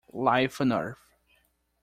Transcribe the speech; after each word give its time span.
Life 0.15 0.59
on 0.59 0.71
earth. 0.73 0.97